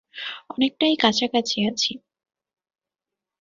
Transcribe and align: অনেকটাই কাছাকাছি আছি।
অনেকটাই 0.49 0.95
কাছাকাছি 0.95 1.57
আছি। 1.67 1.91